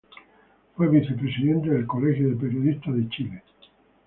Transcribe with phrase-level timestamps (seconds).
[0.75, 3.43] Fue vicepresidente del Colegio de Periodistas de Chile.